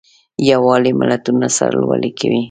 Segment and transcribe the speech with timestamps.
[0.49, 2.39] یووالی ملتونه سرلوړي کوي.